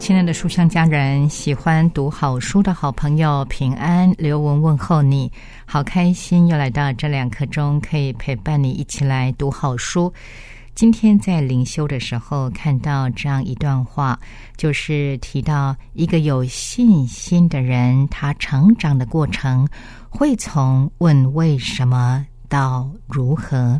[0.00, 5.30] 亲爱的书香家人，喜欢读好书的好朋友，平安刘文问候你，
[5.66, 10.10] 好开心又来到这两刻钟，可以陪伴你一起来读好书。
[10.74, 14.18] 今天在灵修的时候看到这样一段话，
[14.56, 19.68] 就是提到一个有信心的人，他成长的过程
[20.08, 23.78] 会从问为什么到如何。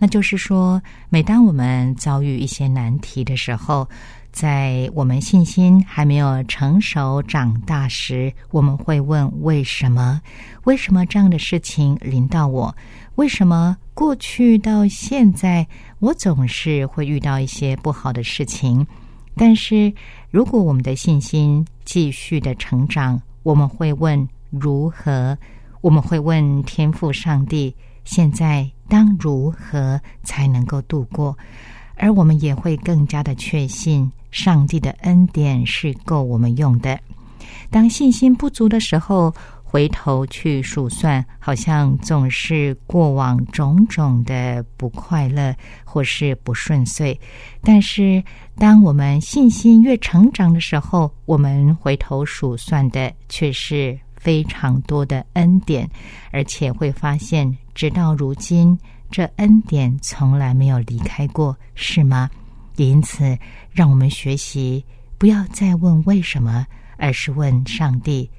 [0.00, 3.86] 那就是说，每当我们遭遇一些难题的时候。
[4.38, 10.22] 在我们信心还没有成熟长大时，我们会问：为什么？
[10.62, 12.72] 为什么这样的事情临到我？
[13.16, 15.66] 为什么过去到现在，
[15.98, 18.86] 我总是会遇到一些不好的事情？
[19.34, 19.92] 但是
[20.30, 25.36] 如果我们的信心继续的成长，我们会问：如何？
[25.80, 31.36] 我们会问天父上帝：现在当如何才能够度过？
[31.96, 34.08] 而我们也会更加的确信。
[34.30, 36.98] 上帝的恩典是够我们用的。
[37.70, 47.18] 当信心不足的时候，回头去数算，好像总是过往种种的不快乐或是不顺遂。
[47.62, 48.22] 但是，
[48.56, 55.86] 当我们信心越成长的时候，我们回头数算的却是非常多的恩典，
[56.32, 58.78] 而且会发现，直到如今，
[59.10, 62.30] 这恩典从来没有离开过，是吗？
[62.84, 63.36] 因此，
[63.72, 64.84] 让我们学习
[65.18, 66.66] 不要再问为什么，
[66.96, 68.30] 而是问上帝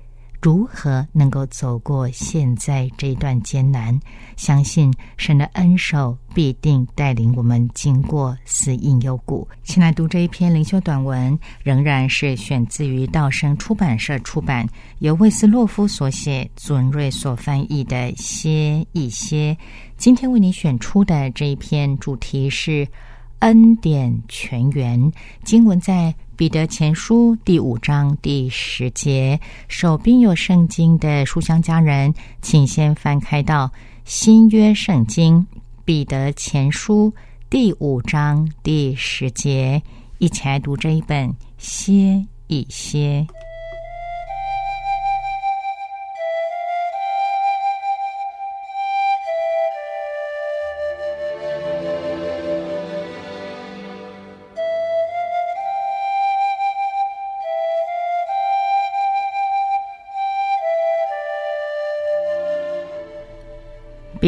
[0.42, 4.00] 如何能够走过现在这一段艰难。
[4.38, 9.46] 相信神的恩手必定带领我们经过死荫幽谷。
[9.64, 14.66] 先来读这一篇灵修短文，仍然是选自于道生出版社出版，
[15.00, 19.54] 由魏斯洛夫所写，尊瑞所翻译的《歇一歇》。
[19.98, 22.88] 今天为你选出的这一篇主题是。
[23.40, 25.12] 恩典全员
[25.44, 29.40] 经文在彼得前书第五章第十节。
[29.68, 33.72] 手边有圣经的书香家人，请先翻开到
[34.04, 35.46] 新约圣经
[35.86, 37.14] 彼得前书
[37.50, 39.82] 第五章第十节，
[40.18, 43.26] 一起来读这一本歇一歇。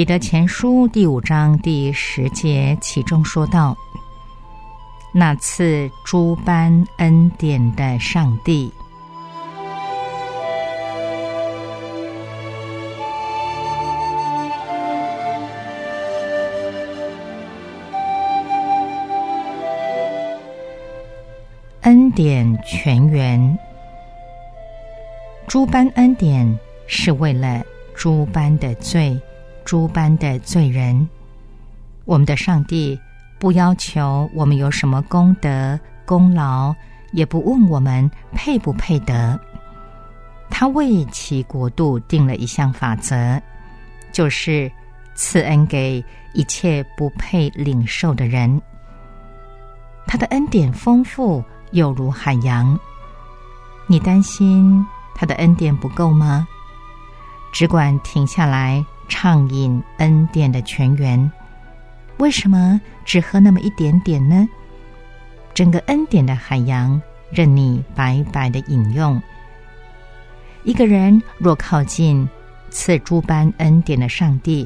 [0.02, 3.78] 彼得前书第五章第十节，其中说道
[5.14, 8.74] ：“那次诸般恩典的上帝，
[21.82, 23.56] 恩典全员，
[25.48, 27.64] 诸般恩典是为了
[27.94, 29.16] 诸般的罪。”
[29.64, 31.08] 诸般的罪人，
[32.06, 33.00] 我们的上帝
[33.40, 36.74] 不要求我们有什么功德功劳，
[37.12, 39.40] 也不问我们配不配得。
[40.50, 43.42] 他为其国度定了一项法则，
[44.12, 44.72] 就是
[45.16, 48.62] 赐恩给一切不配领受的人。
[50.06, 52.78] 他的恩典丰富，有如海洋。
[53.88, 54.86] 你担心
[55.16, 56.48] 他的恩典不够吗？
[57.54, 58.86] 只管停下来。
[59.12, 61.30] 畅饮恩典的泉源，
[62.18, 64.48] 为什么只喝那么一点点呢？
[65.54, 67.00] 整个恩典的海洋
[67.30, 69.22] 任你白白的饮用。
[70.64, 72.28] 一个人若靠近
[72.70, 74.66] 赐诸般恩典的上帝，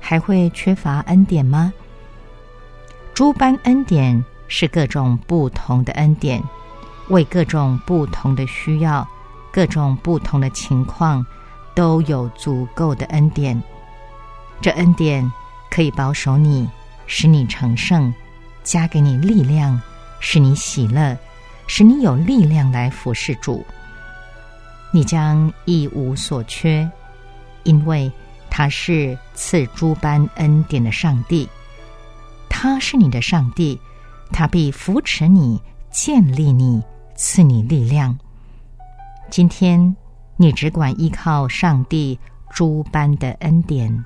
[0.00, 1.72] 还会缺乏恩典吗？
[3.12, 6.40] 诸般恩典是各种不同的恩典，
[7.08, 9.06] 为各种不同的需要、
[9.52, 11.26] 各种不同的情况。
[11.78, 13.62] 都有足够的恩典，
[14.60, 15.32] 这恩典
[15.70, 16.68] 可以保守你，
[17.06, 18.12] 使你成圣，
[18.64, 19.80] 加给你力量，
[20.18, 21.16] 使你喜乐，
[21.68, 23.64] 使你有力量来服侍主。
[24.90, 26.90] 你将一无所缺，
[27.62, 28.10] 因为
[28.50, 31.48] 他是赐诸般恩典的上帝，
[32.48, 33.80] 他是你的上帝，
[34.32, 36.82] 他必扶持你、建立你、
[37.14, 38.18] 赐你力量。
[39.30, 39.94] 今天
[40.40, 42.16] 你只管依靠上帝
[42.48, 44.04] 诸般的恩典。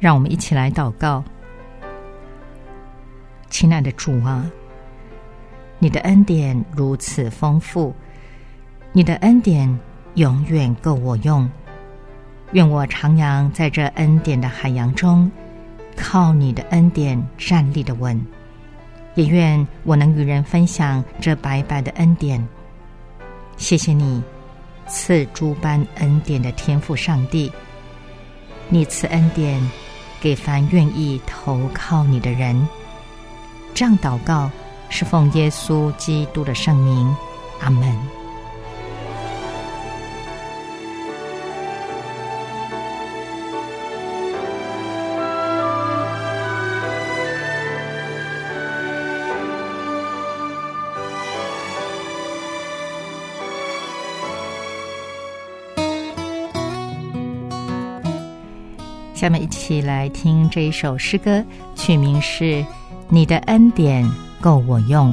[0.00, 1.22] 让我们一起来祷告，
[3.48, 4.50] 亲爱的主啊，
[5.78, 7.94] 你的恩典如此丰富，
[8.90, 9.78] 你的恩典
[10.14, 11.48] 永远够我用。
[12.52, 15.30] 愿我徜徉在这恩典的海洋中，
[15.96, 18.20] 靠你的恩典站立的稳。
[19.14, 22.46] 也愿我能与人分享这白白的恩典。
[23.56, 24.22] 谢谢你
[24.86, 27.50] 赐诸般恩典的天赋，上帝，
[28.68, 29.60] 你赐恩典。
[30.22, 32.68] 给凡愿意投靠你的人，
[33.72, 34.50] 这样祷告
[34.90, 37.16] 是奉耶稣基督的圣名，
[37.62, 38.19] 阿门。
[59.20, 61.44] 下面一起来听这一首诗歌，
[61.74, 62.44] 曲名是
[63.10, 65.12] 《你的恩典够我用》。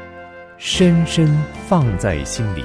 [0.63, 1.27] 深深
[1.67, 2.63] 放在心里。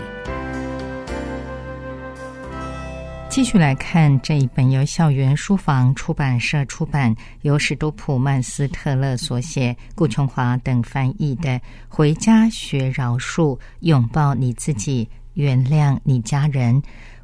[3.30, 11.48] 继续来看这一本由校园书房出版社出版、由史都普曼斯特勒所写、顾琼华等翻译的
[11.88, 16.74] 《回家学饶恕，拥抱你自己，原谅你家人》。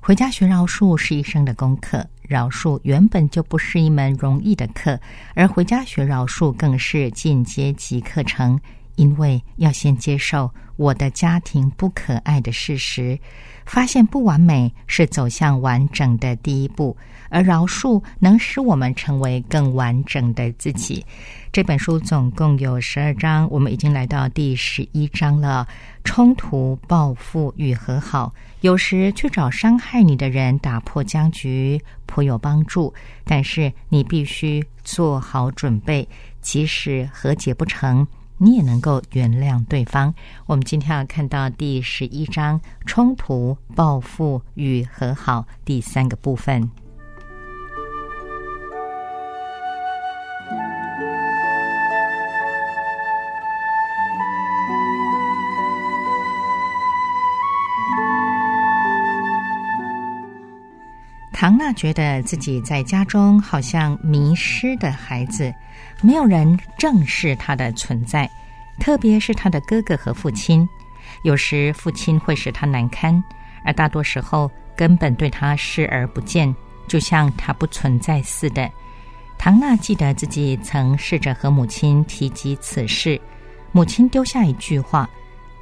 [0.01, 4.99] 回家学饶恕是一生的功课，饶恕原本就不是一门容易的课，
[5.35, 8.59] 而回家学饶恕更是进阶级课程，
[8.97, 13.19] 因为要先接受我的家庭不可爱的事实。
[13.65, 16.97] 发现不完美是走向完整的第一步，
[17.29, 21.05] 而饶恕能使我们成为更完整的自己。
[21.53, 25.67] 这本书总共有十二章，我们已经来到第十一章了。
[26.03, 36.07] 冲突、报复与和好，有时去找伤害你的人打破僵局颇有帮助，但是你必须做好准备，
[36.41, 38.05] 即使和解不成。
[38.43, 40.13] 你也能够原谅对方。
[40.47, 46.69] 我们今天要看到第十一章“冲突、报复与和好”第三个部分。
[61.43, 65.53] 唐娜觉得自己在家中好像迷失的孩子。
[66.01, 68.31] 没有人正视他的存在，
[68.79, 70.65] 特别是他的哥哥和父亲。
[71.25, 73.21] 有时父亲会使他难堪，
[73.65, 76.55] 而大多时候根本对他视而不见，
[76.87, 78.71] 就像他不存在似的。
[79.37, 83.21] 唐娜记得自己曾试着和母亲提及此事，
[83.73, 85.11] 母亲丢下一句话：“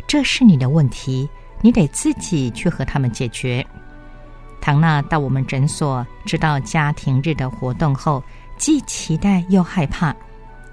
[0.06, 1.26] 这是你的问题，
[1.62, 3.66] 你得自己去和他们解决。”
[4.60, 8.22] 唐娜到我们诊所知道家庭日的活动后，
[8.56, 10.14] 既期待又害怕。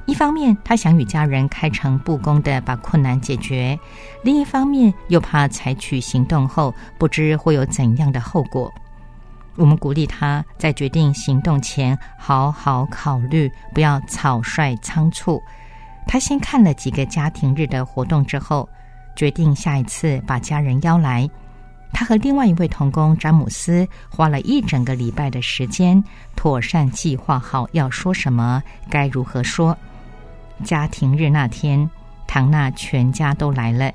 [0.05, 3.77] 一方面，他想与家人开诚布公的把困难解决；
[4.23, 8.73] 另一方面，又怕采取行动后不知会有怎样的后果。
[9.55, 15.41] 我们鼓励他在决定行动前好好考虑，不要草率仓促。
[16.07, 18.69] 他先看了几个家庭日的活动之后，
[19.15, 21.29] 决定下一次把家人邀来。
[21.97, 26.03] 他和另外一位同工詹姆斯花了一整个礼拜的时间，
[26.35, 29.75] 妥善计划好要说什么，该如何说。
[30.63, 31.89] 家庭日那天，
[32.27, 33.91] 唐娜全家都来了。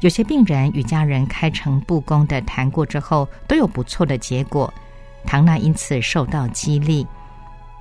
[0.00, 4.70] 有些病人与家人开诚布公的谈过之后，都有不错的结果。
[5.24, 7.06] 唐娜因此受到激励，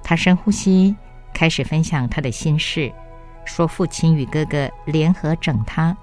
[0.01, 0.95] 她深呼吸，
[1.33, 2.89] 开始分享她的心事，
[3.43, 5.93] 说父亲与哥哥联合整她，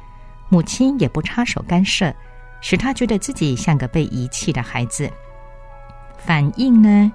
[0.51, 2.15] 母亲也不插手干涉，
[2.61, 5.11] 使他觉得自己像个被遗弃的孩子。
[6.19, 7.13] 反应呢？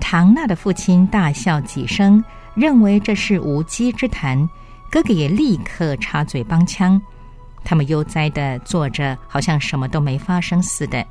[0.00, 2.22] 唐娜的父亲大笑几声。
[2.54, 4.46] 认为这是无稽之谈，
[4.90, 7.00] 哥哥也立刻插嘴帮腔。
[7.64, 11.02] 他们悠哉的坐着，好像什么都没发生似的。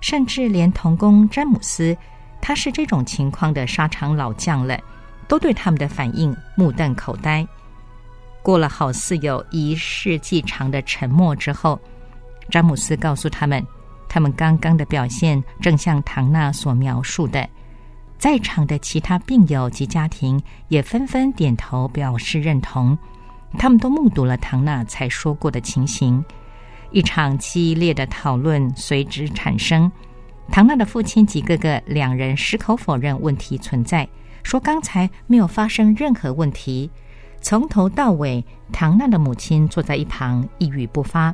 [0.00, 1.94] 甚至连童工詹姆斯，
[2.40, 4.80] 他是这种情况的沙场老将了，
[5.28, 7.46] 都对他们的反应目瞪口呆。
[8.42, 11.78] 过了好似有一世纪长的沉默之后，
[12.50, 13.64] 詹姆斯告诉他们，
[14.08, 17.48] 他们刚刚的表现正像唐娜所描述的。
[18.18, 22.98] 在场的其他病友及家庭也纷纷点头表示认同，
[23.56, 26.24] 他们都目睹了唐娜才说过的情形。
[26.90, 29.90] 一场激烈的讨论随之产生。
[30.50, 34.08] 唐娜的父亲及哥哥两人矢口否认问题存在，
[34.42, 36.90] 说刚才没有发生任何问题。
[37.40, 41.32] 从头到尾，唐娜的母亲坐在一旁一语不发。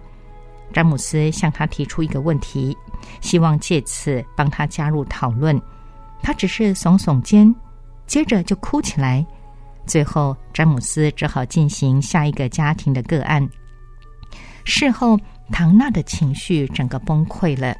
[0.75, 2.76] 詹姆斯向他提出一个问题，
[3.21, 5.59] 希望借此帮他加入讨论。
[6.21, 7.54] 他只是耸耸肩，
[8.07, 9.25] 接着就哭起来。
[9.87, 13.49] 最后，詹姆斯只好进行下一个家庭的个案。
[14.64, 15.16] 事后，
[15.52, 17.76] 唐娜的情绪整个崩溃了。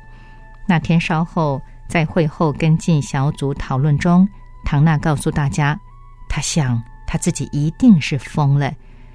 [0.69, 4.29] 那天稍后，在会后跟进小组讨论中，
[4.65, 5.77] 唐娜告诉大家，
[6.29, 8.73] 她想她自己一定是疯了。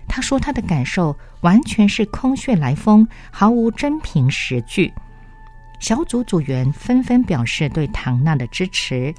[0.09, 4.91] 他说他的感受完全是空穴来风，毫无真凭实据。
[5.79, 9.13] 小组组员纷纷表示对唐娜的支持。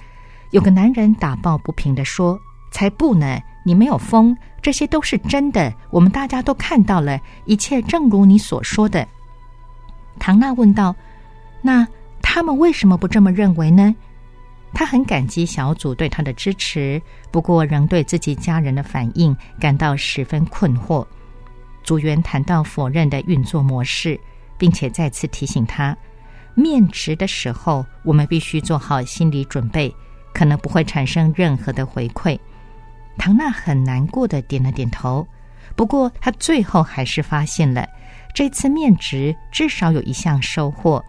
[0.50, 2.38] 有个男人打抱不平的说
[2.72, 3.40] ：“才不呢！
[3.64, 5.72] 你没有疯，这些都是真的。
[5.90, 9.06] 我们大家都看到了，一切正如你所说的。”
[10.18, 10.94] 唐娜问道
[11.62, 11.86] ：“那
[12.20, 13.94] 他们为什么不这么认为呢？”
[14.74, 21.06] 他很感激小组对他的支持，不过仍对自己家人的反应感到十分困惑。
[21.82, 24.18] 组员谈到否认的运作模式，
[24.58, 25.96] 并且再次提醒他：
[26.54, 29.94] 面值的时候，我们必须做好心理准备，
[30.34, 32.38] 可能不会产生任何的回馈。
[33.16, 35.26] 唐娜很难过的点了点头。
[35.76, 37.88] 不过，他最后还是发现了，
[38.34, 41.02] 这次面值至少有一项收获。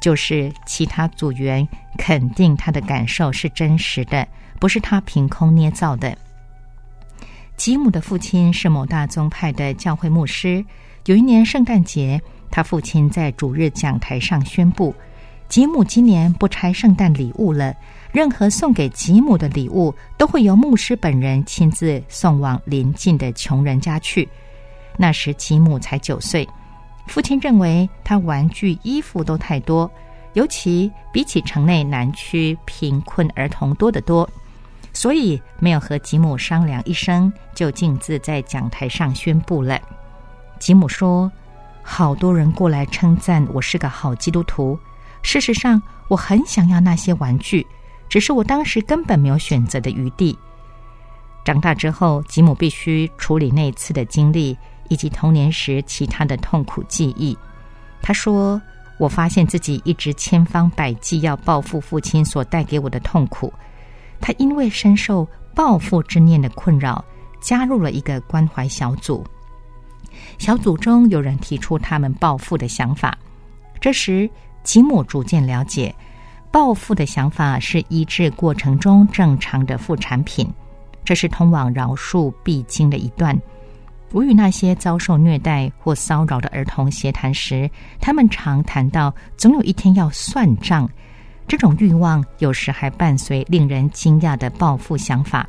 [0.00, 4.26] 就是其他组员肯定他的感受是真实的，
[4.58, 6.16] 不是他凭空捏造的。
[7.56, 10.64] 吉姆的父亲是某大宗派的教会牧师。
[11.06, 12.20] 有一年圣诞节，
[12.50, 14.94] 他父亲在主日讲台上宣布，
[15.48, 17.74] 吉姆今年不拆圣诞礼物了，
[18.10, 24.28] 任何送给吉姆的礼物都会由牧师本人亲自送往邻近的穷人家去。
[24.96, 26.48] 那时吉姆才九岁。
[27.06, 29.90] 父亲认为他玩具、衣服都太多，
[30.32, 34.26] 尤其比起城内南区贫困儿童多得多，
[34.94, 39.78] 所以没有和吉姆商量一声，就径自在讲台上宣布了。
[40.58, 41.30] 吉姆说
[41.84, 44.78] ：“好多人过来称赞我是个好基督徒。
[45.22, 47.66] 事实上，我很想要那些玩具，
[48.08, 50.38] 只是我当时根本没有选择的余地。
[51.44, 54.56] 长大之后，吉姆必须处理那次的经历。”
[54.90, 57.34] 以及童年时其他的痛苦记忆，
[58.02, 58.60] 他说
[59.00, 63.50] ：“我发现自己一直千方百计要报复父亲所带给我的痛苦。
[64.26, 67.04] 他因为深受报复之念的困扰，
[67.42, 69.22] 加入了一个关怀小组。
[70.38, 73.18] 小组中有人提出他们报复的想法。
[73.78, 74.30] 这时，
[74.62, 75.94] 吉姆逐渐了解，
[76.50, 80.50] 报复的想法是医治过程中正常的副产品，
[81.04, 83.38] 这是通往饶恕必经的一段。”
[84.10, 90.88] 我与那些遭受虐待或骚扰的儿童闲谈时，他们常谈到总有一天要算账。
[91.46, 95.46] 这种欲望有时还伴随令人惊讶的报复想法。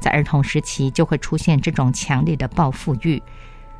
[0.00, 3.20] 在儿童时期就会出现这种强烈的报复欲，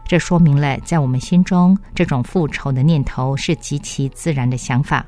[0.04, 5.06] 这说明了在我们心中这种复仇的念头是极其自然的想法，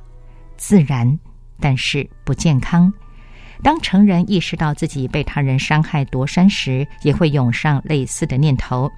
[0.57, 1.19] 自然
[1.59, 2.93] 但是不健康。
[3.63, 8.91] 当成人意识到自己被他人伤害夺山时，也会涌上类似的念头。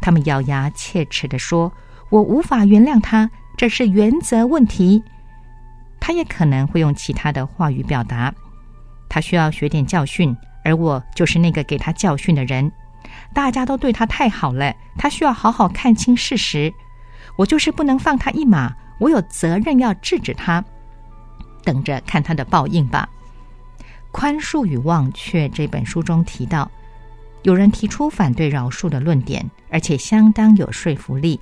[0.00, 1.72] 他们咬牙切齿地说
[2.10, 5.02] ：“我无法原谅他，这是原则问题。”
[6.04, 8.34] 他也可能会用其他的话语表达
[9.08, 12.68] ：“他需要学点教训，而我就是那个给他教训的人。
[13.32, 16.74] 大家都对他太好了，他需要好好看清事实。
[17.36, 20.62] 我就是不能放他一马，我有责任要制止他。
[21.62, 23.08] 等着看他的报应吧。”
[24.10, 26.68] 《宽恕与忘却》这本书中提到，
[27.44, 31.38] 有人提出反对饶恕的论点，而且相当有说服力。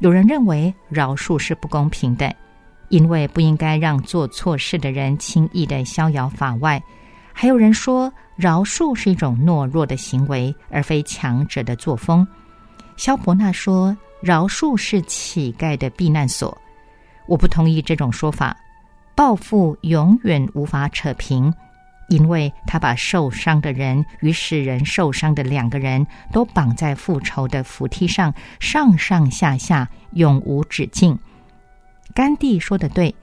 [0.00, 2.34] 有人认为饶恕是不公平的，
[2.90, 6.80] 因为不应该让做错事的人轻易的逍遥法外。
[7.32, 12.26] 还有人说，饶恕是一种懦弱的行为，而非强者的作风。
[12.96, 16.56] 萧伯纳说，饶恕是乞丐的避难所。
[17.26, 18.54] 我不同意这种说法。
[19.14, 21.52] 报复永远无法扯平。
[22.08, 31.16] 因为他把受伤的人与使人受伤的两个人都绑在复仇的扶梯上，上上下下永无止境。
[32.14, 33.14] 甘地说的对，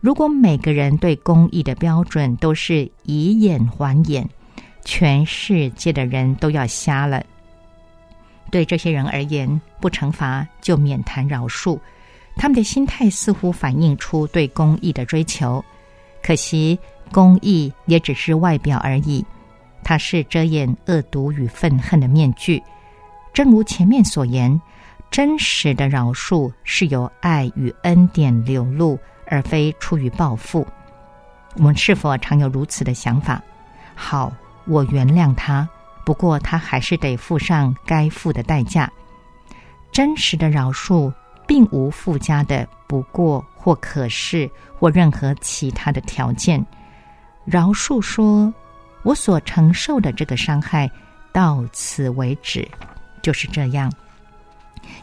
[0.00, 4.26] 如果每个人对公益的标准都是以眼还眼，
[4.84, 7.22] 全世界的人都要瞎了。
[8.50, 11.78] 对这些人而言，不惩罚就免谈饶恕，
[12.36, 15.64] 他们的心态似乎反映出对公益的追求。
[16.22, 16.78] 可惜。
[17.12, 19.24] 公益也只是外表而已，
[19.82, 22.62] 它是遮掩恶毒与愤恨的面具。
[23.34, 24.60] 正如前面所言，
[25.10, 30.66] 真实的饶恕是由爱与恩典流露，而非出于报复。
[31.56, 33.42] 我们是否常有如此的想法？
[33.96, 34.32] 好，
[34.66, 35.68] 我原谅他，
[36.04, 38.88] 不过他还是得付上该付的代价。
[39.90, 41.12] 真实的饶恕
[41.44, 46.64] 并无附加的“不过”或“可是”或任何其他的条件。
[47.44, 48.54] 饶恕说
[49.02, 50.88] ：“我所承受的这个伤害
[51.32, 52.66] 到此为止，
[53.22, 53.92] 就是这样。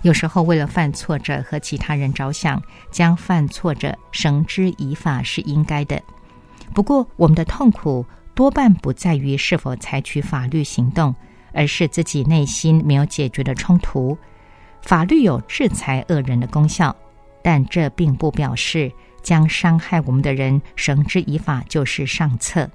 [0.02, 6.02] 有时候为了犯错者和其他人着想，将犯错者绳之以法是应该的。
[6.74, 11.16] 不过，我们的痛苦多半不在于是否采取法律行动，
[11.54, 14.18] 而是自己内心没有解决的冲突。
[14.82, 16.96] 法律有制裁恶人的功效，
[17.42, 18.92] 但这并不表示。”
[19.24, 22.70] 将伤害我们的人绳之以法就是上策。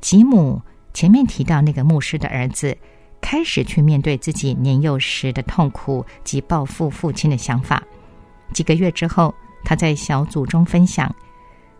[0.00, 2.78] 吉姆前面提到那个牧师的儿子，
[3.24, 7.82] 开始去面对自己年幼时的痛苦及报复父亲的想法。
[8.52, 9.34] 几个月之后，
[9.64, 11.12] 他在小组中分享：“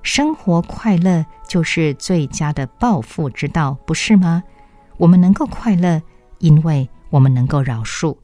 [0.03, 4.43] 生活快乐就是最佳的报复之道，不是吗？
[4.97, 6.01] 我们能够快乐，
[6.39, 8.17] 因为我们能够饶恕。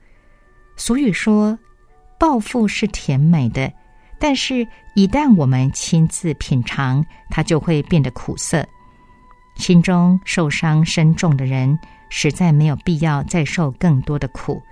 [0.76, 1.56] 俗语说，
[2.18, 3.70] 报复是甜美的，
[4.18, 8.66] 但是一旦我们亲自品尝，它就会变得苦涩。
[9.56, 11.78] 心中受伤深重的人，
[12.10, 14.62] 实在没有必要再受更多的苦。”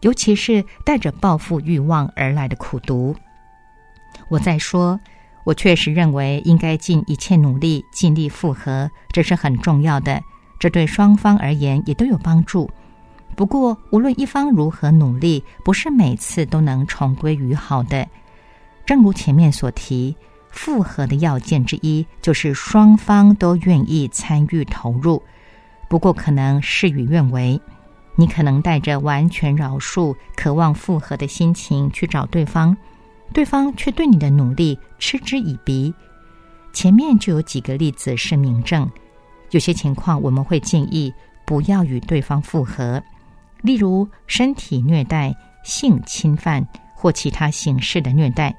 [0.00, 3.16] 尤其是带着报复欲望而来的苦读。
[4.28, 5.00] 我在说，
[5.44, 10.22] 我确实认为应该尽一切努力，尽力复合，这是很重要的，
[10.58, 12.70] 这对双方而言也都有帮助。
[13.34, 18.06] 不过，无论一方如何努力，不是每次都能重归于好的。
[18.84, 20.14] 正如前面所提，
[20.50, 25.22] 复合的要件之一就是双方都愿意参与投入。
[25.88, 27.60] 不过，可能事与愿违。
[28.16, 32.76] 你可能带着完全饶恕、渴望复合的心情去找对方，
[33.32, 35.92] 对方却对你的努力嗤之以鼻。
[36.72, 38.88] 前面就有几个例子是明证。
[39.50, 41.12] 有些情况我们会建议
[41.44, 43.02] 不要与对方复合，
[43.62, 48.54] 例如身体虐待、性侵犯或其他形式的虐待，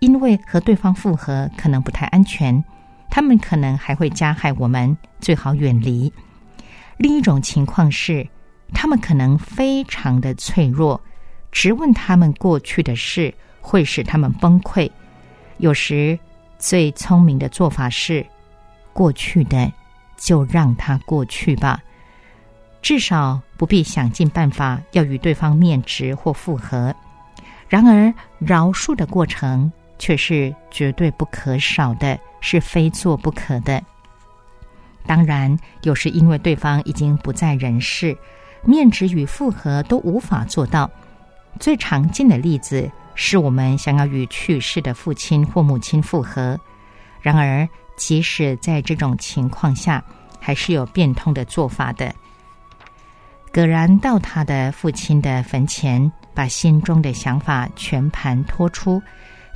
[0.00, 2.62] 因为和对方复合可能不太安全，
[3.10, 6.10] 他们可能还会加害我们，最好远离。
[6.98, 8.26] 另一种情况是。
[8.74, 11.00] 他们可能非常的脆弱，
[11.52, 14.90] 直问他们过去的事会使他们崩溃。
[15.58, 16.18] 有时
[16.58, 18.26] 最聪明的做法是，
[18.92, 19.72] 过去的
[20.16, 21.80] 就让它过去吧，
[22.82, 26.92] 至少不必想尽办法要与对方面直或复合。
[27.68, 33.80] 然而，饶恕的过程却是绝对不可少的，是非做不可的。
[35.06, 38.16] 当然，有时因为对方已经不在人世。
[38.64, 40.90] 面值与复合都无法做到。
[41.60, 46.58] 最常见的例子是我们想要与去世的父亲或母亲复合，
[47.22, 47.66] 然而
[47.96, 50.02] 即使在这种情况下，
[50.40, 52.12] 还是有变通的做法的。
[53.52, 59.00] 葛然到他的父亲的坟前，把心中的想法全盘托出，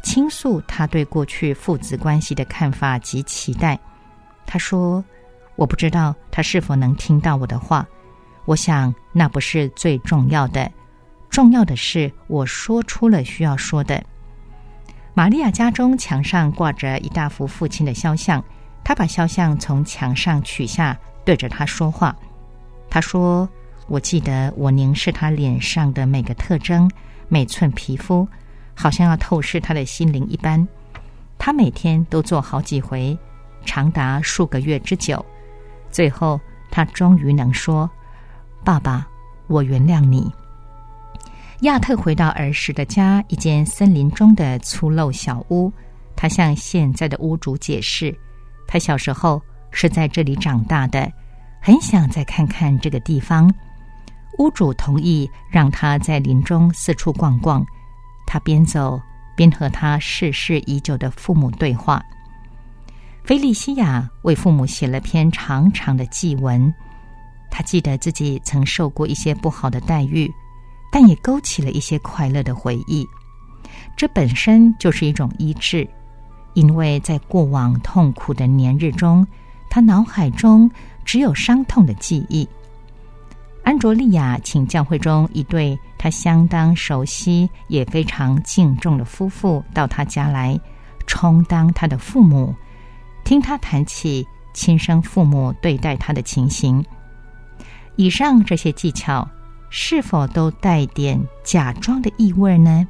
[0.03, 3.79] 倾诉他对过去父子关系的看法及期待。
[4.47, 5.05] 他说
[5.61, 7.87] ：“我不知道他是否能听到我的话。”
[8.47, 10.73] 我想那不是最重要的，
[11.29, 14.03] 重要的是我说出了需要说的。
[15.13, 18.43] 玛利亚家中墙上挂着一大幅父亲的肖像，
[18.83, 22.17] 他把肖像从墙上取下，对着他说话。
[22.89, 23.47] 他说
[23.87, 26.91] ：“我记得我凝视他脸上的每个特征，
[27.29, 28.27] 每寸皮肤，
[28.75, 30.67] 好像要透视他的心灵一般。
[31.39, 33.17] 他每天都做好几回，
[33.65, 35.25] 长达数个月之久。
[35.91, 37.89] 最后，他终于能说。”
[38.65, 39.07] 爸爸，
[39.47, 40.31] 我原谅你。
[41.61, 45.73] 亚特回到儿时的家，一间森林中的粗陋小屋。
[46.17, 48.15] 他向现在的屋主解释，
[48.67, 51.11] 他小时候是在这里长大的，
[51.61, 53.51] 很想再看看这个地方。
[54.39, 57.65] 屋主同意让他在林中四处逛逛。
[58.27, 59.01] 他边走
[59.35, 62.03] 边和他逝世已久的父母对话。
[63.31, 66.75] 菲利西亚为父母写了篇长长的祭文。
[67.49, 70.29] 他记得自己曾受过一些不好的待遇，
[70.91, 73.07] 但也勾起了一些快乐的回忆。
[73.97, 75.89] 这本身就是一种医治，
[76.55, 79.25] 因为在过往痛苦的年日中，
[79.71, 80.69] 他脑海中
[81.05, 82.49] 只有伤痛的记忆。
[83.63, 90.61] 安卓利亚请教会中一对他相当熟悉也非常敬重的夫妇到他家来，
[91.07, 92.53] 充当他的父母，
[93.25, 96.85] 听他谈起亲生父母对待他的情形。
[97.97, 99.29] 以上这些技巧
[99.69, 102.87] 是否都带点假装的意味呢？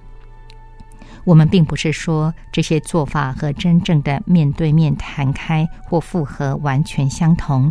[1.25, 7.71] 我们并不是说这些做法和真正的面对面谈开或复合完全相同，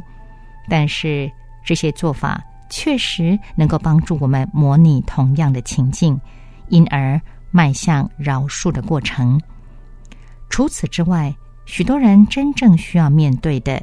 [0.69, 1.32] 但是
[1.65, 6.19] 这些做法确实能够帮助我们模拟同样的情境，
[6.67, 7.19] 因而
[7.50, 9.41] 迈向饶恕的过程。
[10.50, 11.34] 除此之外，
[11.69, 13.79] 许多人真正需要面对的。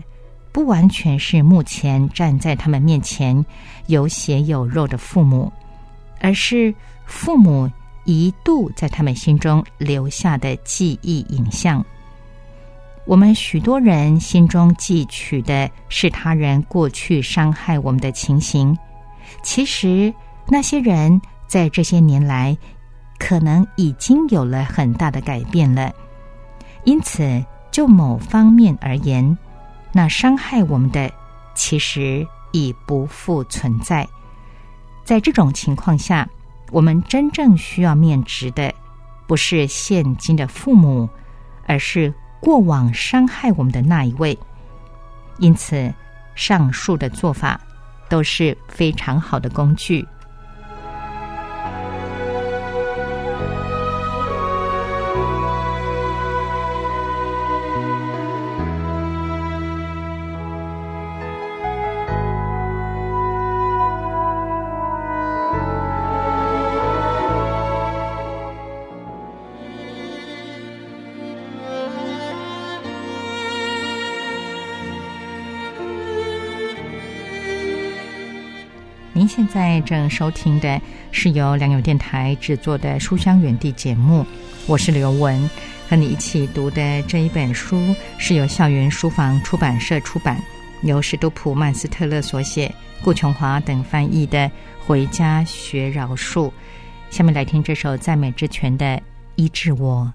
[0.51, 3.45] 不完全是目前站在他们面前
[3.87, 5.53] 有血有肉的父母，
[6.19, 7.71] 而是父母
[8.05, 11.85] 一度在他们心中留下的记忆影像。
[13.05, 18.77] 我们许多人心中记取的是他人过去伤害我们的情形，
[19.45, 20.13] 其实
[20.49, 22.57] 那些人在这些年来
[23.17, 25.93] 可能已经有了很大的改变了。
[26.85, 27.45] 因此，
[27.77, 29.37] 就某方面而言。
[29.93, 31.13] 那伤害我们的，
[31.55, 34.09] 其实已不复存在。
[35.05, 36.27] 在这种情况下，
[36.71, 38.73] 我们真正需要面值的，
[39.27, 41.07] 不是现今的父母，
[41.67, 44.39] 而是过往伤害我们的那一位。
[45.37, 45.93] 因此，
[46.35, 47.61] 上述的做法
[48.09, 50.03] 都是非常好的工具。
[79.27, 84.25] 现在正收听的是由良友电台制作的《书香园地》节目，
[84.67, 85.51] 我是刘文，
[85.89, 90.41] 和你一起读的这一本书是由校园书房出版社出版，
[90.83, 94.39] 由史都普曼斯特勒所写，顾琼华等翻译的
[94.87, 96.49] 《回家学饶恕》。
[97.11, 98.85] 下面来听这首赞美之泉的
[99.37, 100.13] 《医治我》。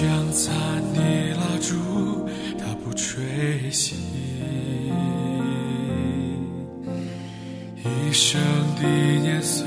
[0.00, 0.50] 将残
[0.94, 1.76] 的蜡烛，
[2.58, 3.92] 它不吹熄；
[7.84, 8.40] 一生
[8.80, 8.88] 的
[9.20, 9.66] 年岁，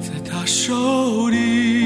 [0.00, 1.83] 在他手里，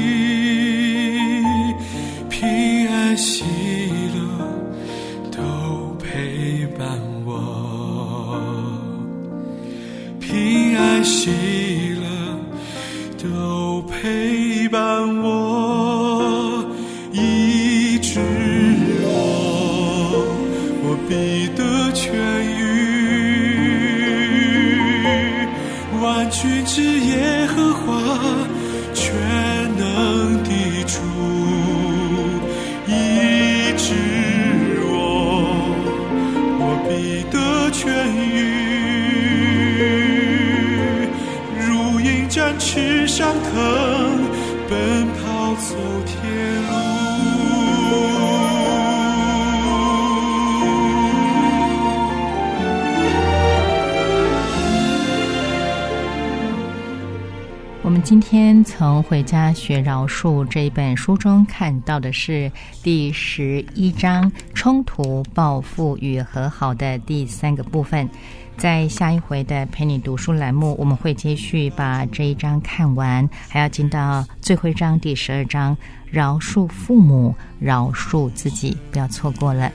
[58.09, 68.09] 今天从《回家学饶恕》这一本书中看到的是第十一章“冲突、报复与和好”的第三个部分。
[68.57, 75.77] 在下一回的陪你读书栏目，我们会继续把这一章看完，还要进到最后一章第十二章
[76.09, 79.71] “饶恕父母，饶恕自己”，不要错过了。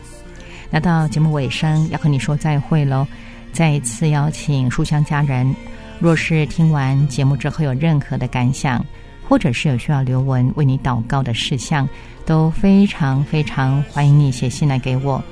[0.70, 3.06] 那到节目尾声，要和你说再会喽！
[3.52, 5.54] 再一次邀请书香家人。
[6.00, 8.84] 若是听完节目之后有任何的感想，
[9.28, 11.88] 或者是有需要刘文为你祷告的事项，
[12.26, 15.22] 都非常非常欢迎你写信来给我。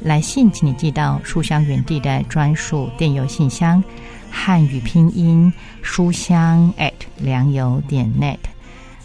[0.00, 3.82] 来信请你寄到书香园地的专属电邮信箱，
[4.30, 8.38] 汉语拼音书香 at 良友点 net。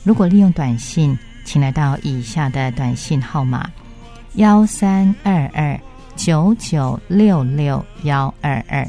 [0.04, 3.70] 如果利用短信，请来到以下的短信号码：
[4.34, 5.80] 幺三二二
[6.16, 8.88] 九九六六幺二二。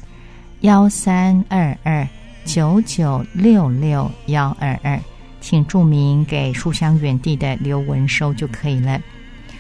[0.63, 2.07] 幺三二二
[2.45, 4.99] 九九六六幺二二，
[5.41, 9.01] 请注明给书香远地的刘文收就可以了。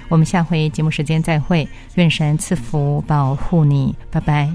[0.08, 4.52] 我们下回节目时间再会，愿神赐福保护你，拜拜。